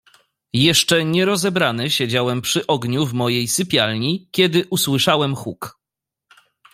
[0.53, 5.79] "Jeszcze nie rozebrany siedziałem przy ogniu w mojej sypialni, kiedy usłyszałem huk."